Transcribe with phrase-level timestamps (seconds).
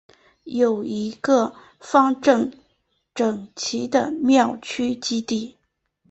[0.45, 2.51] 有一个方正
[3.13, 5.59] 整齐的庙区基地。